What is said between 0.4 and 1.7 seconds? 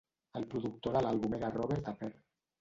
productor de l'àlbum era